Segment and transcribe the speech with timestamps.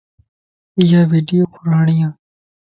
[0.79, 2.05] ايا ويڊيو پڙاڻيَ